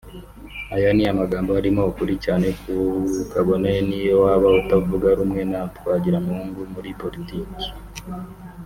[0.75, 2.47] Aya ni amagambo arimo ukuri cyane
[3.31, 7.67] kabone niyo waba utavuga rumwe na Twagiramungu muri politike